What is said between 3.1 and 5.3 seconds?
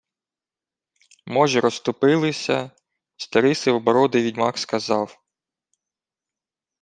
й старий сивобородий відьмак сказав: